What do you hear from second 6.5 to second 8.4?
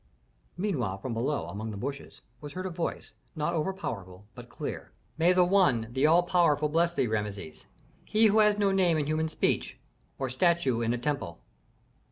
bless thee, Rameses, He who